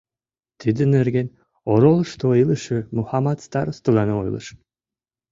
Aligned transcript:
Тидын 0.59 0.89
нерген 0.97 1.27
оролышто 1.71 2.27
илыше 2.41 2.77
Мухамат 2.95 3.39
старостылан 3.45 4.09
ойлыш. 4.21 4.47